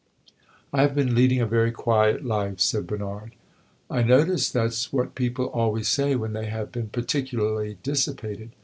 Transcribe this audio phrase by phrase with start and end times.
[0.73, 3.35] "I have been leading a very quiet life," said Bernard.
[3.87, 8.49] "I notice that 's what people always say when they have been particularly dissipated.